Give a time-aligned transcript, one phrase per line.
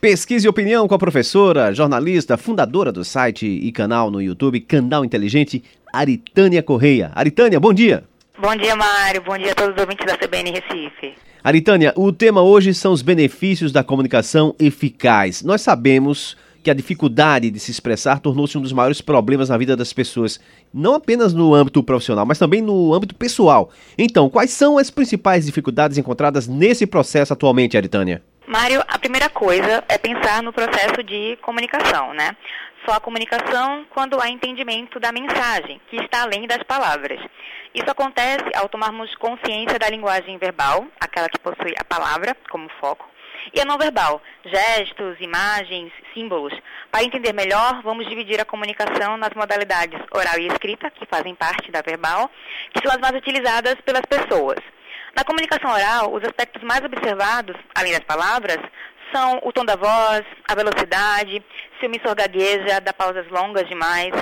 [0.00, 5.04] Pesquisa e opinião com a professora, jornalista, fundadora do site e canal no YouTube, Canal
[5.04, 5.60] Inteligente,
[5.92, 7.10] Aritânia Correia.
[7.16, 8.04] Aritânia, bom dia.
[8.40, 9.20] Bom dia, Mário.
[9.22, 11.14] Bom dia a todos os ouvintes da CBN Recife.
[11.42, 15.42] Aritânia, o tema hoje são os benefícios da comunicação eficaz.
[15.42, 19.76] Nós sabemos que a dificuldade de se expressar tornou-se um dos maiores problemas na vida
[19.76, 20.38] das pessoas,
[20.72, 23.70] não apenas no âmbito profissional, mas também no âmbito pessoal.
[23.98, 28.22] Então, quais são as principais dificuldades encontradas nesse processo atualmente, Aritânia?
[28.48, 32.34] Mário, a primeira coisa é pensar no processo de comunicação, né?
[32.86, 37.20] Só a comunicação quando há entendimento da mensagem, que está além das palavras.
[37.74, 43.06] Isso acontece ao tomarmos consciência da linguagem verbal, aquela que possui a palavra como foco,
[43.52, 46.58] e a não verbal, gestos, imagens, símbolos.
[46.90, 51.70] Para entender melhor, vamos dividir a comunicação nas modalidades oral e escrita, que fazem parte
[51.70, 52.30] da verbal,
[52.72, 54.58] que são as mais utilizadas pelas pessoas.
[55.18, 58.58] Na comunicação oral, os aspectos mais observados, além das palavras,
[59.12, 61.44] são o tom da voz, a velocidade,
[61.76, 64.12] se o emissor gagueja, dá pausas longas demais.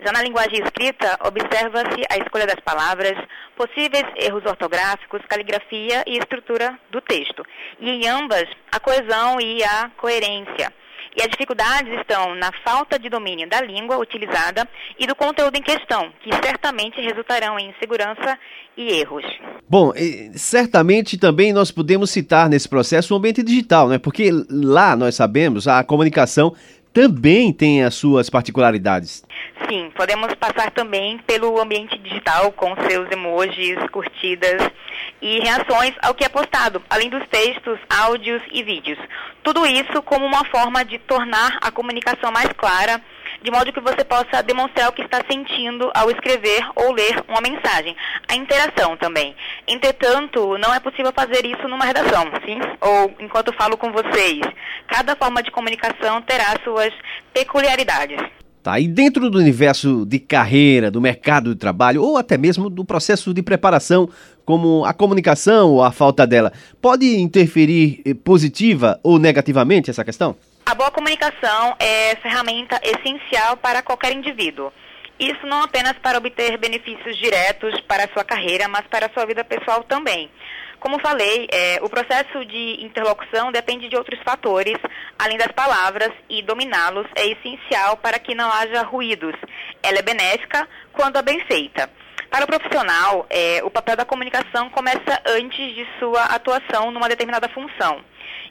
[0.00, 3.12] Já na linguagem escrita, observa-se a escolha das palavras,
[3.54, 7.44] possíveis erros ortográficos, caligrafia e estrutura do texto.
[7.78, 10.72] E em ambas, a coesão e a coerência.
[11.14, 14.66] E as dificuldades estão na falta de domínio da língua utilizada
[14.98, 18.38] e do conteúdo em questão, que certamente resultarão em insegurança
[18.74, 19.26] e erros.
[19.68, 19.92] Bom,
[20.34, 23.98] certamente também nós podemos citar nesse processo o ambiente digital, né?
[23.98, 26.54] Porque lá nós sabemos a comunicação
[26.92, 29.22] também tem as suas particularidades.
[29.68, 34.62] Sim, podemos passar também pelo ambiente digital com seus emojis, curtidas
[35.20, 38.98] e reações ao que é postado, além dos textos, áudios e vídeos.
[39.42, 42.98] Tudo isso como uma forma de tornar a comunicação mais clara,
[43.46, 47.40] de modo que você possa demonstrar o que está sentindo ao escrever ou ler uma
[47.40, 47.94] mensagem.
[48.26, 49.36] A interação também.
[49.68, 52.58] Entretanto, não é possível fazer isso numa redação, sim?
[52.80, 54.40] Ou enquanto falo com vocês.
[54.88, 56.92] Cada forma de comunicação terá suas
[57.32, 58.18] peculiaridades.
[58.64, 62.84] Tá, e dentro do universo de carreira, do mercado de trabalho, ou até mesmo do
[62.84, 64.08] processo de preparação,
[64.44, 66.52] como a comunicação ou a falta dela,
[66.82, 70.34] pode interferir eh, positiva ou negativamente essa questão?
[70.68, 74.72] A boa comunicação é ferramenta essencial para qualquer indivíduo.
[75.16, 79.24] Isso não apenas para obter benefícios diretos para a sua carreira, mas para a sua
[79.26, 80.28] vida pessoal também.
[80.80, 84.76] Como falei, é, o processo de interlocução depende de outros fatores,
[85.16, 89.36] além das palavras, e dominá-los é essencial para que não haja ruídos.
[89.84, 91.88] Ela é benéfica quando é bem feita.
[92.30, 97.48] Para o profissional, é, o papel da comunicação começa antes de sua atuação numa determinada
[97.48, 98.00] função.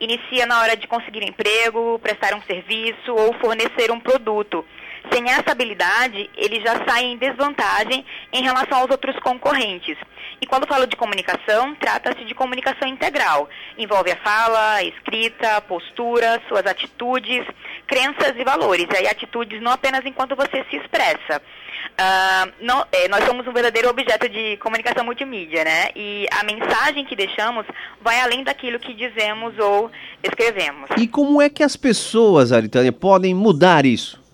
[0.00, 4.64] Inicia na hora de conseguir emprego, prestar um serviço ou fornecer um produto.
[5.12, 9.96] Sem essa habilidade, ele já sai em desvantagem em relação aos outros concorrentes.
[10.40, 13.48] E quando falo de comunicação, trata-se de comunicação integral.
[13.76, 17.44] Envolve a fala, a escrita, a postura, suas atitudes,
[17.88, 18.86] crenças e valores.
[18.92, 21.42] E aí atitudes não apenas enquanto você se expressa.
[21.98, 25.88] Uh, é, nós somos um verdadeiro objeto de comunicação multimídia, né?
[25.96, 27.66] E a mensagem que deixamos
[28.00, 29.90] vai além daquilo que dizemos ou
[30.22, 30.90] escrevemos.
[30.96, 34.27] E como é que as pessoas, Aritânia, podem mudar isso?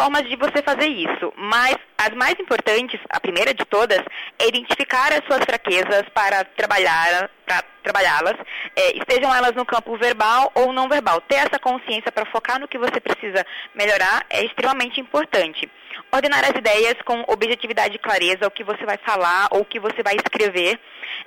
[0.00, 4.00] Formas de você fazer isso, mas as mais importantes, a primeira de todas,
[4.38, 8.36] é identificar as suas fraquezas para trabalhar, para trabalhá-las,
[8.76, 11.20] é, estejam elas no campo verbal ou não verbal.
[11.20, 13.44] Ter essa consciência para focar no que você precisa
[13.74, 15.70] melhorar é extremamente importante.
[16.12, 19.80] Ordenar as ideias com objetividade e clareza, o que você vai falar ou o que
[19.80, 20.78] você vai escrever.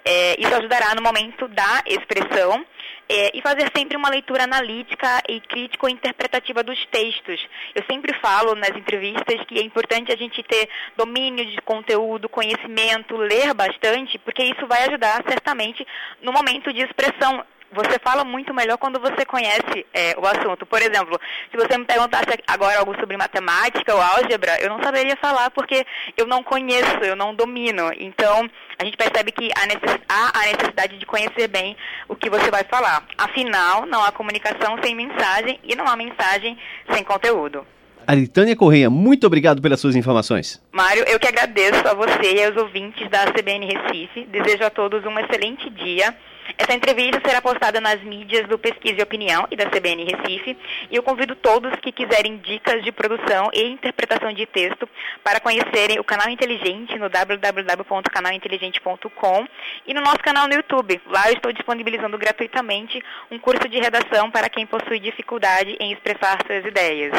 [0.05, 2.65] É, isso ajudará no momento da expressão
[3.09, 7.45] é, e fazer sempre uma leitura analítica e crítico-interpretativa dos textos.
[7.75, 13.15] Eu sempre falo nas entrevistas que é importante a gente ter domínio de conteúdo, conhecimento,
[13.17, 15.85] ler bastante, porque isso vai ajudar certamente
[16.21, 20.65] no momento de expressão você fala muito melhor quando você conhece é, o assunto.
[20.65, 21.19] Por exemplo,
[21.51, 25.85] se você me perguntasse agora algo sobre matemática ou álgebra, eu não saberia falar porque
[26.15, 27.91] eu não conheço, eu não domino.
[27.97, 29.99] Então, a gente percebe que há, necess...
[30.07, 31.75] há a necessidade de conhecer bem
[32.07, 33.03] o que você vai falar.
[33.17, 36.57] Afinal, não há comunicação sem mensagem e não há mensagem
[36.91, 37.65] sem conteúdo.
[38.05, 40.61] Aritânia Correia, muito obrigado pelas suas informações.
[40.71, 44.25] Mário, eu que agradeço a você e aos ouvintes da CBN Recife.
[44.25, 46.13] Desejo a todos um excelente dia.
[46.57, 50.57] Essa entrevista será postada nas mídias do Pesquisa e Opinião e da CBN Recife.
[50.91, 54.87] E eu convido todos que quiserem dicas de produção e interpretação de texto
[55.23, 59.47] para conhecerem o canal Inteligente no www.canalinteligente.com
[59.87, 61.01] e no nosso canal no YouTube.
[61.07, 63.01] Lá eu estou disponibilizando gratuitamente
[63.31, 67.13] um curso de redação para quem possui dificuldade em expressar suas ideias.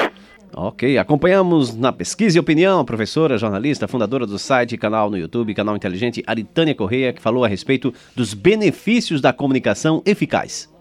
[0.57, 5.53] Ok, acompanhamos na pesquisa e opinião a professora, jornalista, fundadora do site canal no YouTube,
[5.53, 10.74] Canal Inteligente, Aritânia Correia, que falou a respeito dos benefícios da comunicação eficaz.